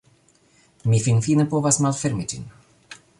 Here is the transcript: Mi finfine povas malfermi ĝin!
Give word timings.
Mi 0.93 1.01
finfine 1.07 1.45
povas 1.53 1.79
malfermi 1.87 2.29
ĝin! 2.33 2.49